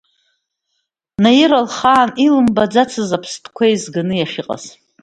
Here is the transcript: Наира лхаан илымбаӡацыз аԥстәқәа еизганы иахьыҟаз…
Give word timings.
Наира 1.21 1.59
лхаан 1.65 2.09
илымбаӡацыз 2.25 3.09
аԥстәқәа 3.17 3.63
еизганы 3.67 4.13
иахьыҟаз… 4.17 4.63